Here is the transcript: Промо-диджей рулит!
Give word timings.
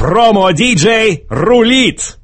Промо-диджей 0.00 1.26
рулит! 1.28 2.19